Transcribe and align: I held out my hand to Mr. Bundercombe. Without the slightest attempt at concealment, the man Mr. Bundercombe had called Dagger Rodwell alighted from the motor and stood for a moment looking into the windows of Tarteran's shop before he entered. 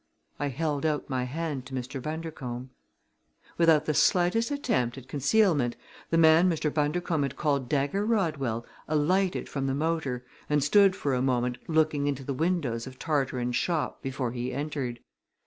I 0.39 0.47
held 0.47 0.83
out 0.83 1.11
my 1.11 1.25
hand 1.25 1.67
to 1.67 1.75
Mr. 1.75 2.01
Bundercombe. 2.01 2.71
Without 3.59 3.85
the 3.85 3.93
slightest 3.93 4.49
attempt 4.49 4.97
at 4.97 5.07
concealment, 5.07 5.75
the 6.09 6.17
man 6.17 6.49
Mr. 6.49 6.73
Bundercombe 6.73 7.23
had 7.25 7.35
called 7.35 7.69
Dagger 7.69 8.03
Rodwell 8.03 8.65
alighted 8.87 9.47
from 9.47 9.67
the 9.67 9.75
motor 9.75 10.25
and 10.49 10.63
stood 10.63 10.95
for 10.95 11.13
a 11.13 11.21
moment 11.21 11.59
looking 11.67 12.07
into 12.07 12.23
the 12.23 12.33
windows 12.33 12.87
of 12.87 12.97
Tarteran's 12.97 13.55
shop 13.57 14.01
before 14.01 14.31
he 14.31 14.51
entered. 14.51 15.01